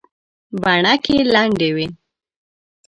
[0.61, 1.85] بڼکې لندې وې.